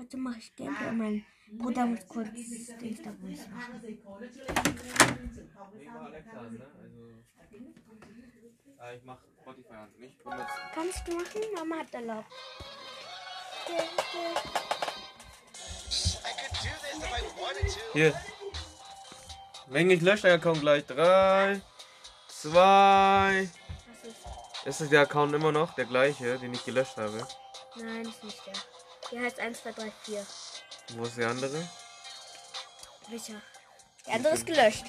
[0.00, 1.26] Heute mache ich Gameplay und mein
[1.58, 3.82] Bruder muss kurz Dings da Voice machen.
[3.82, 3.98] Ne?
[6.38, 6.58] Also.
[8.78, 9.90] Ah, ich mach Spotify an.
[10.00, 10.16] Ich.
[10.74, 11.42] Kannst du machen?
[11.54, 12.32] Mama hat erlaubt.
[17.92, 18.14] Hier.
[19.66, 20.86] Wenn ich lösche, der Account gleich.
[20.86, 21.60] 3,
[22.26, 23.50] 2.
[23.86, 24.66] Was ist?
[24.66, 27.28] Ist es der Account immer noch der gleiche, den ich gelöscht habe?
[27.76, 28.54] Nein, ist nicht der.
[29.10, 30.26] Der heißt 1, 2, 3, 4.
[30.94, 31.68] Wo ist der andere?
[33.08, 33.42] Welcher?
[34.06, 34.84] Der andere ist gelöscht.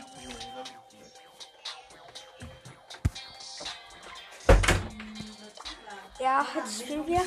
[6.19, 7.21] Ja, jetzt spielen wir.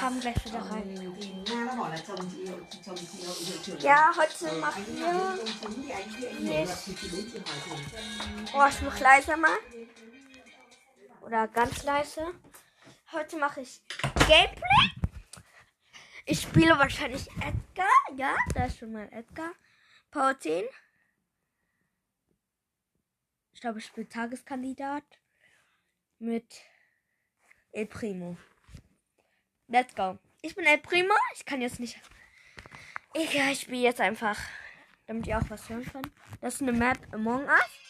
[0.00, 1.14] Kam gleich wieder rein.
[3.78, 5.38] Ja, heute machen wir
[6.40, 6.72] nicht.
[8.52, 9.56] Oh, ich mach leiser mal.
[11.20, 12.34] Oder ganz leise.
[13.12, 13.80] Heute mache ich
[14.26, 14.91] Gameplay.
[16.24, 17.88] Ich spiele wahrscheinlich Edgar.
[18.16, 19.52] Ja, da ist schon mal Edgar.
[20.10, 20.64] Power 10.
[23.52, 25.04] Ich glaube, ich spiele Tageskandidat.
[26.18, 26.62] Mit
[27.72, 28.36] El Primo.
[29.66, 30.18] Let's go.
[30.42, 31.14] Ich bin El Primo.
[31.34, 32.00] Ich kann jetzt nicht.
[33.14, 34.38] Egal, ich spiele jetzt einfach.
[35.06, 36.10] Damit ihr auch was hören könnt.
[36.40, 37.81] Das ist eine Map Among Us.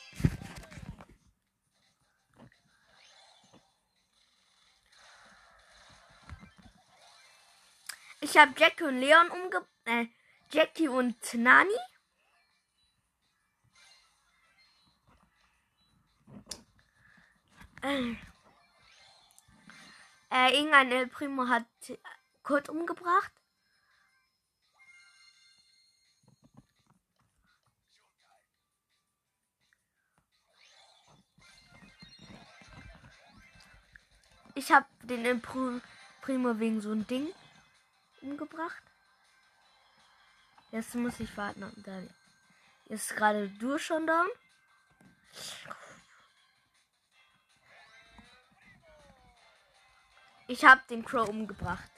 [8.34, 9.62] Ich habe Jackie und Leon umge...
[9.84, 10.06] Äh,
[10.50, 11.68] Jackie und Nani.
[17.82, 18.14] Äh,
[20.30, 21.66] äh, irgendein El Primo hat
[22.42, 23.32] Kurt umgebracht.
[34.54, 35.82] Ich habe den El Pri-
[36.22, 37.28] Primo wegen so ein Ding
[38.22, 38.82] umgebracht.
[40.70, 41.60] Jetzt muss ich warten.
[41.84, 42.00] da-
[42.88, 44.28] Jetzt ist gerade du schon down.
[50.48, 51.90] Ich habe den Crow umgebracht.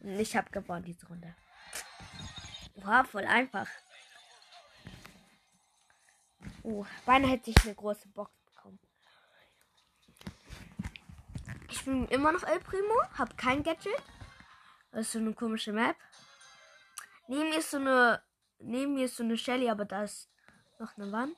[0.00, 1.34] Und ich habe gewonnen diese Runde.
[2.76, 3.68] Wow, voll einfach.
[6.62, 8.78] Oh, beinahe hätte ich eine große Box bekommen.
[11.70, 14.02] Ich bin immer noch El Primo, habe kein Gadget.
[14.94, 15.96] Das ist so eine komische Map.
[17.26, 18.22] Neben mir ist so eine.
[18.60, 20.30] Neben mir ist so eine Shelly, aber da ist
[20.78, 21.36] noch eine Wand.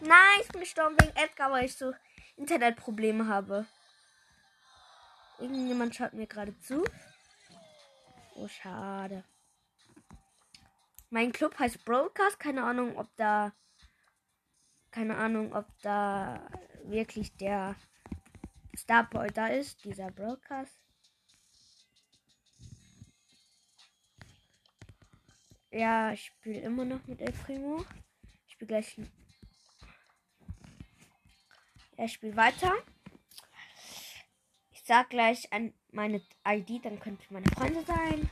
[0.00, 1.94] Nein, ich bin gestorben wegen Edgar, weil ich so
[2.36, 3.64] Internetprobleme habe.
[5.38, 6.84] Irgendjemand schaut mir gerade zu.
[8.40, 9.22] Oh, schade.
[11.10, 12.40] Mein Club heißt Broadcast.
[12.40, 13.52] Keine Ahnung, ob da.
[14.90, 16.48] Keine Ahnung, ob da
[16.84, 17.76] wirklich der
[18.74, 20.74] Starboy da ist, dieser Broadcast.
[25.70, 27.84] Ja, ich spiele immer noch mit El Primo.
[28.46, 28.96] Ich spiele gleich.
[31.98, 32.72] Er spielt weiter.
[34.90, 38.28] Sag gleich an meine ID, dann könnt ihr meine Freunde sein.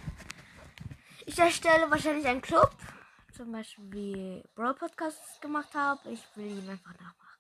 [1.25, 2.77] Ich erstelle wahrscheinlich einen Club.
[3.33, 6.11] Zum Beispiel wie Brawl Podcasts gemacht habe.
[6.11, 7.39] Ich will ihn einfach nachmachen.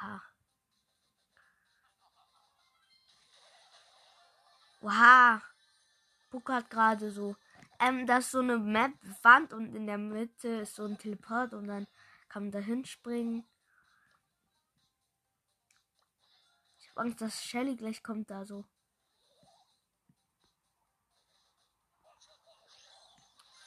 [0.00, 0.20] Ah.
[4.80, 5.42] Wow.
[6.32, 7.36] Puck hat gerade so.
[7.84, 11.66] Ähm, das ist so eine Map-Wand und in der Mitte ist so ein Teleport und
[11.66, 11.86] dann
[12.30, 13.46] kann man da hinspringen.
[16.78, 18.64] Ich habe Angst, dass Shelly gleich kommt da so.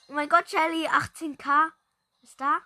[0.07, 1.71] Oh mein Gott, Shelly, 18k
[2.23, 2.59] ist da.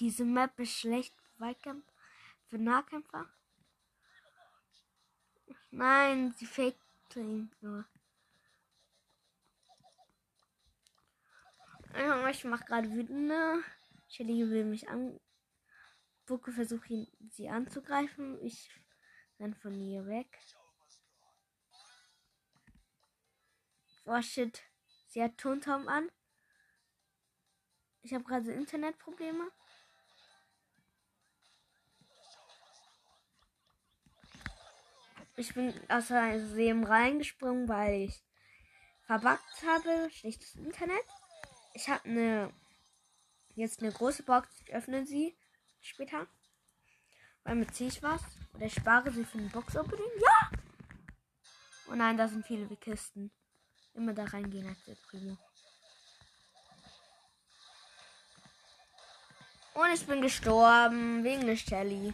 [0.00, 3.28] Diese Map ist schlecht für Nahkämpfer.
[5.70, 6.78] Nein, sie fake
[7.14, 7.84] ihn nur.
[12.34, 13.62] Ich mach gerade wütende.
[14.08, 15.18] Shelly will mich an.
[16.26, 18.38] Bucke versucht ihn sie anzugreifen.
[18.42, 18.70] Ich
[19.38, 20.38] renn von ihr weg.
[24.04, 24.62] Oh shit.
[25.06, 26.10] Sie hat Tontaum an.
[28.02, 29.50] Ich habe gerade Internetprobleme.
[35.36, 38.24] Ich bin aus Versehen reingesprungen, weil ich
[39.06, 40.10] verbuggt habe.
[40.10, 41.04] Schlechtes Internet.
[41.74, 42.52] Ich habe eine
[43.56, 44.48] Jetzt eine große Box.
[44.64, 45.36] Ich öffne sie
[45.80, 46.26] später.
[47.44, 48.20] Weil mit ziehe ich was.
[48.52, 50.10] Oder ich spare sie für den Box-Opening.
[50.20, 50.50] Ja!
[51.88, 53.30] Oh nein, da sind viele Kisten.
[53.94, 55.36] Immer da reingehen als der Primo.
[59.74, 62.12] Und ich bin gestorben wegen der Shelly.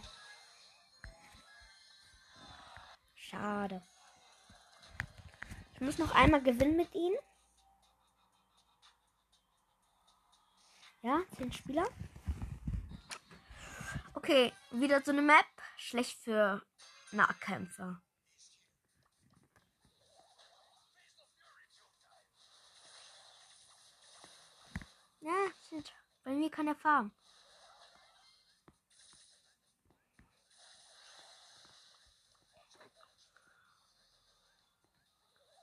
[3.15, 3.81] Schade.
[5.73, 7.17] Ich muss noch einmal gewinnen mit ihnen.
[11.03, 11.87] Ja, zehn Spieler.
[14.13, 15.45] Okay, wieder so eine Map.
[15.77, 16.61] Schlecht für
[17.11, 18.01] Nahkämpfer.
[25.21, 25.33] Ja,
[25.67, 25.91] shit.
[26.23, 27.11] Bei mir kann er fahren.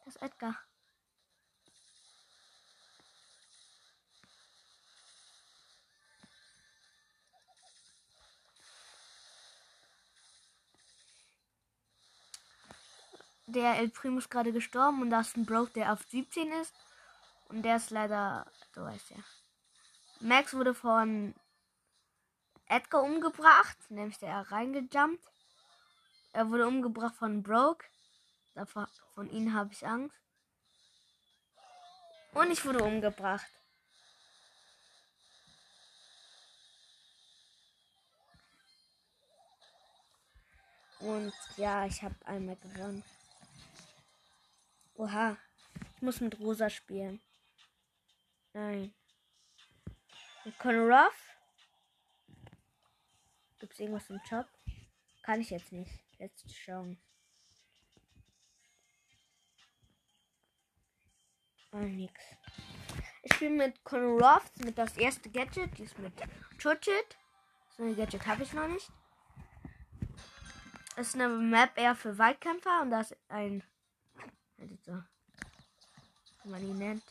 [0.04, 0.67] Das ist Edgar.
[13.58, 16.72] Der El Primo ist gerade gestorben und da ist ein Broke, der auf 17 ist.
[17.48, 19.16] Und der ist leider, du weißt ja.
[20.20, 21.34] Max wurde von
[22.68, 25.24] Edgar umgebracht, nämlich der reingejumpt.
[26.34, 27.84] Er wurde umgebracht von Broke.
[28.54, 30.14] Davon, von ihnen habe ich Angst.
[32.34, 33.50] Und ich wurde umgebracht.
[41.00, 43.02] Und ja, ich habe einmal gewonnen.
[44.98, 45.36] Oha.
[45.94, 47.20] Ich muss mit Rosa spielen.
[48.52, 48.92] Nein.
[50.44, 51.08] Mit Conor?
[53.60, 54.48] Gibt es irgendwas im Shop?
[55.22, 55.92] Kann ich jetzt nicht.
[56.18, 57.00] Letzte Chance.
[61.70, 62.20] Oh, nix.
[63.22, 65.78] Ich spiele mit Conor mit das erste Gadget.
[65.78, 66.12] Die ist mit
[66.58, 67.16] Chuchit.
[67.76, 68.90] So ein Gadget habe ich noch nicht.
[70.96, 73.62] Das ist eine Map eher für Waldkämpfer und da ist ein
[74.76, 75.02] so.
[76.42, 77.02] Wie man ihn nennt.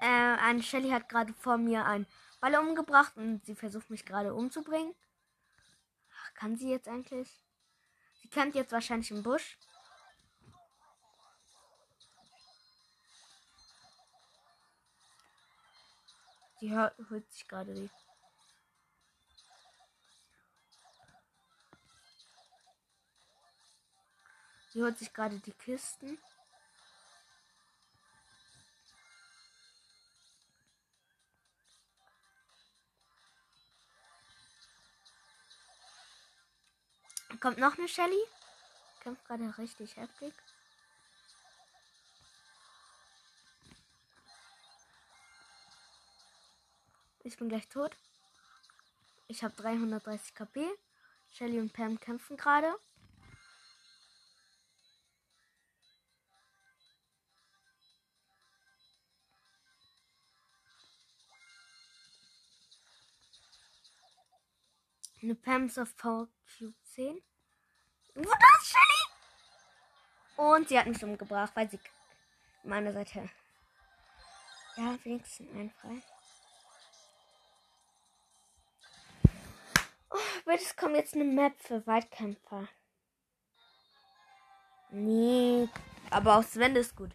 [0.00, 2.06] Äh, eine Shelly hat gerade vor mir einen
[2.40, 4.94] Ball umgebracht und sie versucht mich gerade umzubringen.
[6.12, 7.30] Ach, kann sie jetzt eigentlich?
[8.20, 9.56] Sie kennt jetzt wahrscheinlich im Busch.
[16.58, 17.90] Sie hört, hört sich gerade die
[24.72, 26.18] Sie holt sich gerade die Kisten.
[37.38, 38.22] Kommt noch eine Shelly.
[39.00, 40.32] Kämpft gerade richtig heftig.
[47.24, 47.94] Ich bin gleich tot.
[49.28, 50.66] Ich habe 330 KP.
[51.30, 52.74] Shelly und Pam kämpfen gerade.
[65.22, 66.28] Eine Pams of Cube
[66.94, 67.22] 10.
[68.14, 69.02] Wo das, Shelly?
[70.36, 71.78] Und sie hat mich umgebracht, weil sie
[72.64, 73.30] meiner Seite.
[74.76, 76.02] Ja, wenigstens ein frei.
[80.10, 82.68] Oh, bitte kommt jetzt eine Map für Weitkämpfer.
[84.90, 85.68] Nee,
[86.10, 87.14] aber auch Sven ist gut.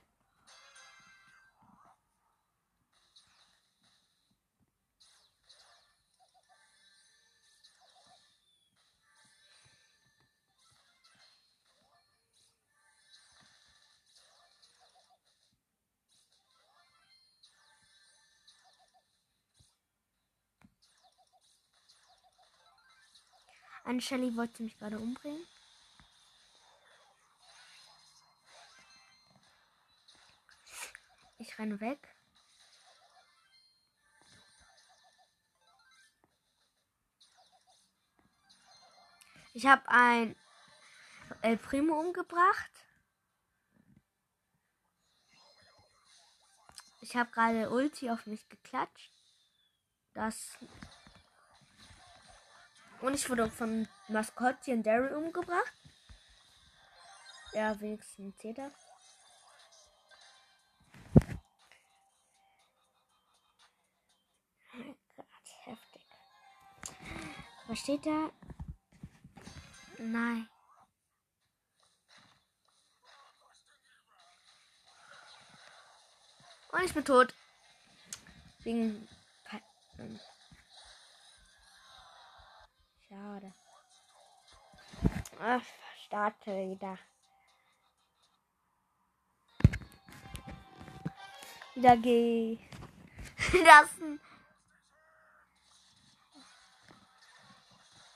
[23.87, 25.47] Eine Shelly wollte mich gerade umbringen.
[31.37, 31.97] Ich renne weg.
[39.53, 40.35] Ich habe ein
[41.41, 42.71] El Primo umgebracht.
[46.99, 49.13] Ich habe gerade Ulti auf mich geklatscht.
[50.13, 50.57] Das
[53.01, 55.73] und ich wurde von Maskottchen Daryl umgebracht.
[57.53, 58.73] Ja, wenigstens das.
[64.77, 64.95] Oh
[65.65, 66.01] heftig.
[67.67, 68.31] Was steht da?
[69.97, 70.47] Nein.
[76.71, 77.33] Und ich bin tot.
[78.63, 79.07] Wegen.
[83.17, 83.51] Schade.
[85.39, 85.63] Ach,
[86.05, 86.99] starte wieder.
[91.73, 92.59] Wieder geh.
[93.63, 94.19] Lassen.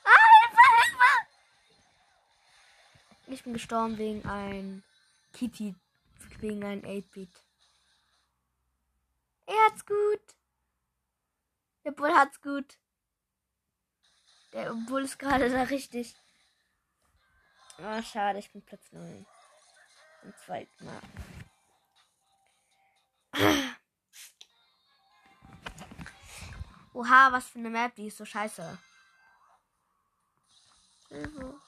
[0.04, 1.26] Ah!
[3.26, 4.84] Ich bin gestorben wegen ein
[5.32, 5.74] Kitty,
[6.38, 7.44] wegen ein 8-Bit.
[9.46, 10.36] Er hat's gut.
[11.84, 12.78] Der Bull hat's gut.
[14.52, 16.14] Der Bull ist gerade da richtig.
[17.78, 19.26] Ah, schade, ich bin Platz 9.
[20.20, 21.00] Zum zweiten Mal.
[26.92, 28.78] Oha, was für eine Map, die ist so scheiße.
[31.08, 31.60] Hilfe.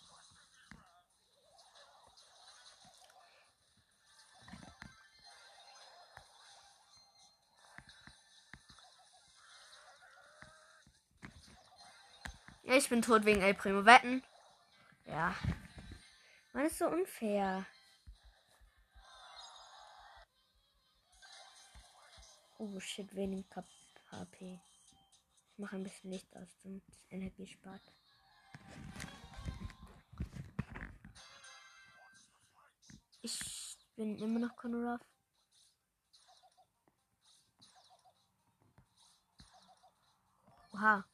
[12.67, 14.23] Ich bin tot wegen El Primo Wetten.
[15.05, 15.35] Ja.
[16.55, 17.67] Man ist so unfair.
[22.57, 23.45] Oh shit, wenig
[24.11, 24.59] HP.
[25.53, 27.83] Ich mache ein bisschen Licht aus, damit Energie spart.
[33.21, 35.07] Ich bin immer noch Konrad.
[40.73, 41.05] Oha.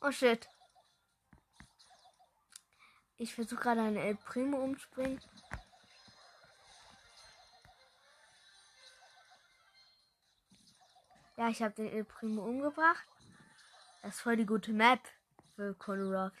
[0.00, 0.48] Oh shit.
[3.18, 5.20] Ich versuche gerade eine El Primo umspringen.
[11.36, 13.06] Ja, ich habe den El Primo umgebracht.
[14.02, 15.00] Das ist voll die gute Map
[15.54, 16.34] für Colorado.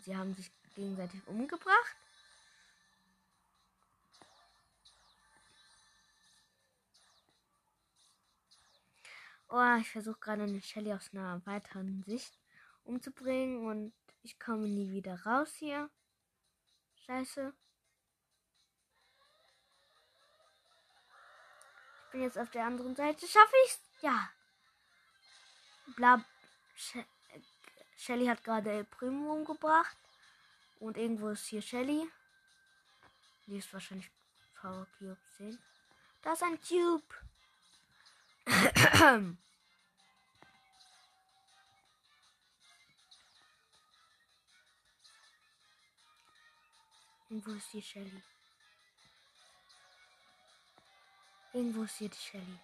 [0.00, 1.96] Sie haben sich gegenseitig umgebracht.
[9.48, 12.36] Oh, ich versuche gerade eine Shelly aus einer weiteren Sicht
[12.84, 15.88] umzubringen und ich komme nie wieder raus hier.
[17.06, 17.52] Scheiße.
[22.04, 23.26] Ich bin jetzt auf der anderen Seite.
[23.26, 23.80] Schaffe ich's?
[24.00, 24.30] Ja.
[25.94, 26.24] Bla.
[27.96, 29.96] Shelly hat gerade El Primo umgebracht.
[30.80, 32.10] Und irgendwo ist hier Shelly.
[33.46, 34.10] Die ist wahrscheinlich
[34.60, 35.58] Power Cube 10.
[36.22, 37.25] Da ist ein Cube.
[47.28, 48.22] Irgendwo ist die Shelly.
[51.52, 52.58] Irgendwo ist hier die Shelly.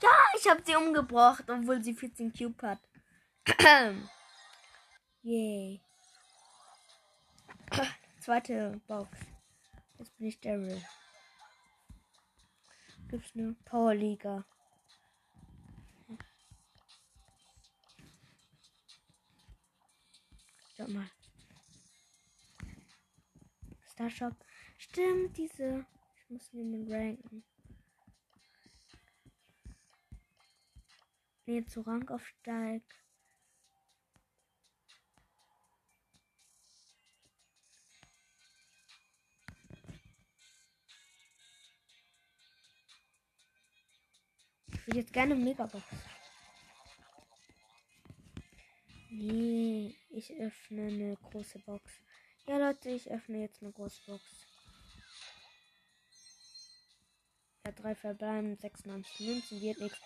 [0.00, 2.80] Ja, ich habe sie umgebracht, obwohl sie 14 Cube hat.
[5.22, 5.80] Yay.
[8.20, 9.31] Zweite Box.
[10.02, 10.82] Jetzt bin ich Daryl.
[13.08, 14.44] Gibt's eine Powerliga.
[20.76, 21.08] Schau mal.
[23.92, 24.34] Starshop.
[24.76, 25.86] Stimmt, diese.
[26.16, 27.44] Ich muss nehmen ranken.
[31.46, 33.01] Nee, zu Rang aufsteigt.
[44.92, 45.82] Würde jetzt gerne Megabox.
[49.08, 51.90] Nee, ich öffne eine große Box.
[52.46, 54.22] Ja, Leute, ich öffne jetzt eine große Box.
[57.64, 59.98] Ja, drei verbleiben, 96 Münzen, wird nichts.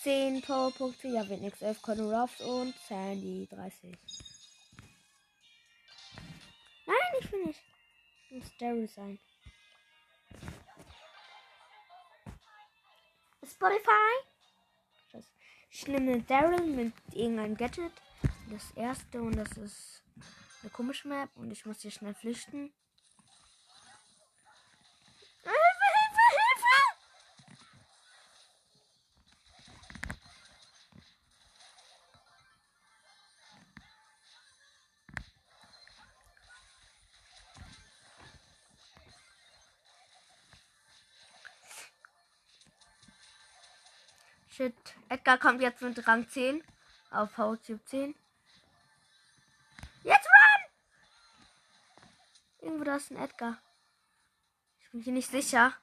[0.00, 1.62] 10 Powerpunkte, ja, wird nichts.
[1.62, 3.96] 11 Conor Ruffs und Sandy, 30.
[6.86, 7.62] Nein, ich will nicht.
[8.28, 9.18] Muss Daryl sein.
[13.42, 14.33] Spotify.
[15.76, 17.90] Ich nehme Daryl mit irgendeinem Gadget.
[18.48, 20.04] Das erste und das ist
[20.62, 22.72] eine komische Map und ich muss hier schnell flüchten.
[44.56, 46.62] Shit, Edgar kommt jetzt mit Rang 10
[47.10, 48.14] auf Cube 10.
[50.04, 50.70] Jetzt run!
[52.60, 53.60] Irgendwo da ist ein Edgar.
[54.92, 55.74] Bin hier nicht sicher.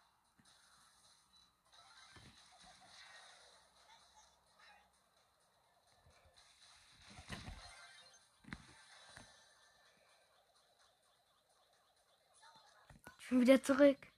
[13.20, 14.11] Ich bin wieder zurück.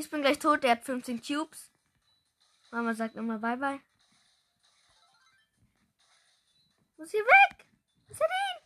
[0.00, 1.70] Ich bin gleich tot, der hat 15 Cubes.
[2.70, 3.80] Mama sagt immer bye bye.
[6.96, 7.66] Muss hier weg!
[8.08, 8.62] Was hat ihn?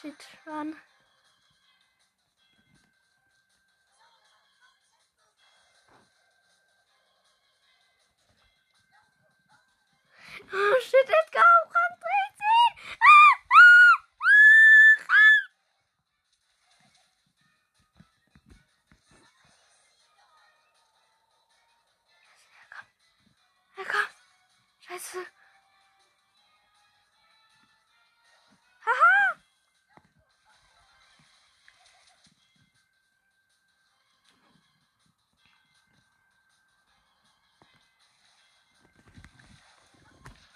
[0.00, 0.74] Shit, run.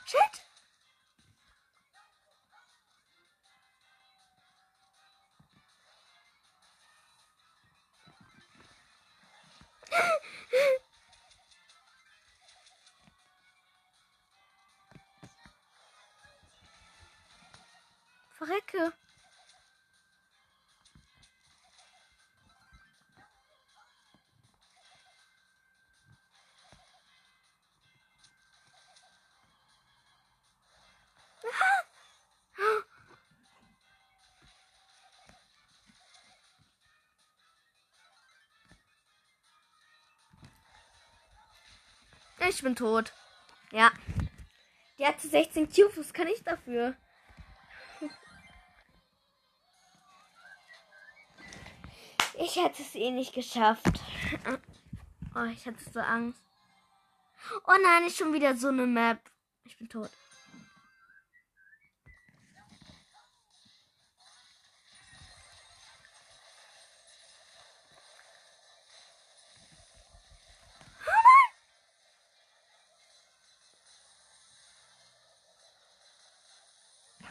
[0.06, 0.40] Shit.
[18.38, 18.92] Verrecke.
[42.48, 43.12] Ich bin tot.
[43.72, 43.90] Ja.
[44.98, 46.94] Die hatte 16 Cubes, was kann ich dafür?
[52.36, 54.00] Ich hätte es eh nicht geschafft.
[55.34, 56.40] Oh, ich hatte so Angst.
[57.66, 59.20] Oh nein, ist schon wieder so eine Map.
[59.64, 60.10] Ich bin tot.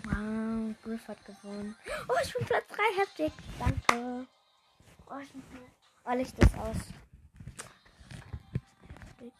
[0.05, 0.75] Oh nein!
[1.07, 1.75] Hat gewonnen.
[2.07, 3.33] Oh, ich bin Platz 3, heftig.
[3.57, 4.27] Danke.
[5.07, 5.43] Oh, ich bin
[6.05, 6.77] Oh, Licht ist aus.
[9.07, 9.33] Heftig.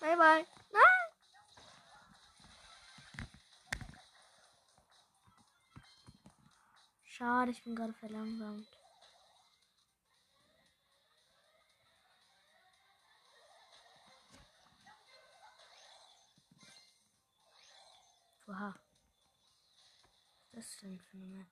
[0.00, 0.46] Bye bye.
[0.72, 0.82] Nein!
[7.04, 8.77] Schade, ich bin gerade verlangsamt.
[18.48, 18.74] Oha.
[20.52, 21.46] Was ist denn für eine Map?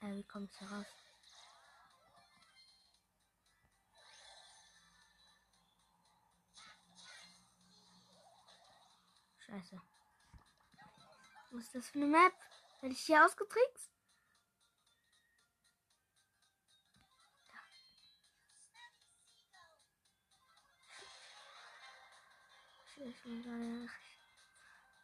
[0.00, 0.86] Äh, wie kommt's heraus?
[9.38, 9.82] Scheiße.
[11.50, 12.32] Was ist das für eine Map?
[12.80, 13.93] Werde ich hier ausgetrickst?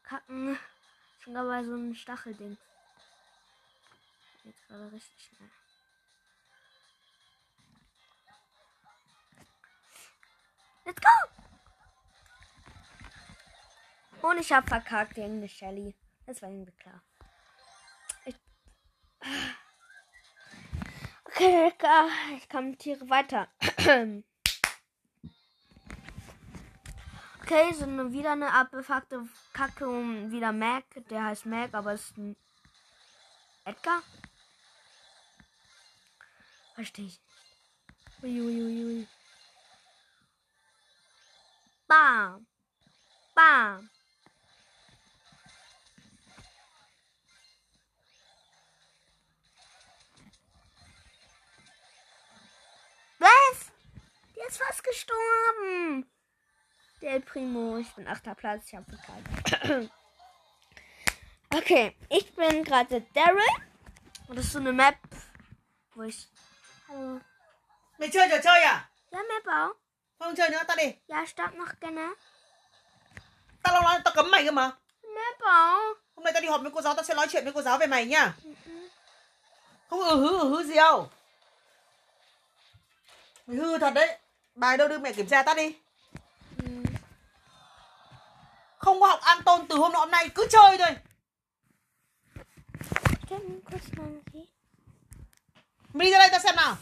[0.05, 0.59] Kacken.
[1.19, 2.57] Ich bin dabei so ein Stachelding.
[4.45, 5.51] Jetzt gerade richtig schnell.
[10.85, 11.09] Let's go!
[14.29, 15.95] Und ich hab verkackt gegen eine Shelly.
[16.27, 17.03] Das war irgendwie klar.
[18.25, 18.35] Ich
[21.25, 21.73] okay,
[22.37, 23.49] ich kommentiere weiter.
[27.53, 30.85] Okay, so wieder eine abgefuckte Kacke um wieder Mac.
[31.11, 32.37] Der heißt Mac, aber ist ein
[33.65, 34.05] Edgar.
[36.77, 37.21] Verstehe ich.
[38.23, 39.09] Uiuiui.
[41.89, 42.47] Bam.
[43.35, 43.91] Bam.
[53.19, 53.73] Was?
[54.37, 56.07] Der ist fast gestorben.
[57.01, 57.79] Der Primo.
[57.79, 58.67] Ich bin achter Platz.
[58.67, 59.91] Ich habe verkackt.
[61.55, 63.41] okay, ich bin gerade Daryl.
[64.29, 64.97] Und das ist so eine Map,
[65.95, 66.29] wo ich.
[66.89, 67.21] Hallo.
[67.99, 68.91] Mày chơi trò chơi à?
[69.11, 69.77] Ja, Map auch.
[70.19, 70.95] Không chơi nữa, tao đi.
[71.09, 72.15] Ja, stopp noch gerne.
[73.63, 74.71] Tao lâu nói tao cấm mày cơ mà.
[75.03, 75.99] Map auch.
[76.17, 77.79] Hôm nay tao đi họp với cô giáo, tao sẽ nói chuyện với cô giáo
[77.79, 78.33] về mày nhá.
[79.91, 81.11] Không ừ hứ ừ hứ gì đâu
[83.47, 84.19] Mày hư thật đấy
[84.55, 85.75] Bài đâu đưa mẹ kiểm tra tắt đi
[88.81, 90.97] Không có học an tôn từ hôm nọ hôm nay cứ chơi thôi.
[95.95, 96.77] Mày đi ra đây ta xem nào.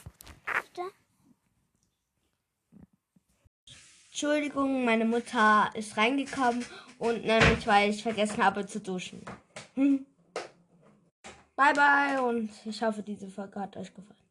[4.11, 6.65] Entschuldigung, meine Mutter ist reingekommen
[6.99, 9.25] und nämlich, weil ich vergessen habe zu duschen.
[9.75, 10.07] Hm.
[11.57, 14.28] Bye bye und ich hoffe, diese Folge hat euch gefallen.